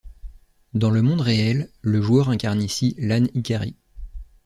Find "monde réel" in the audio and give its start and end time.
1.03-1.69